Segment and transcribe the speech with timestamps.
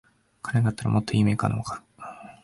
[0.41, 1.81] 金があったらもっといいメーカーのを買う